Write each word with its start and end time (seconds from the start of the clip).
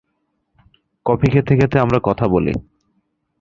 Coffee 1.05 1.27
খেতে 1.33 1.53
খেতে 1.55 1.77
আমার 1.79 1.99
কথা 2.03 2.25
বলি। 2.27 2.53